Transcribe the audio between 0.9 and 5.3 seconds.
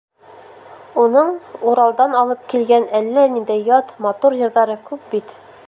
Уның Уралдан алып килгән әллә ниндәй ят, матур йырҙары күп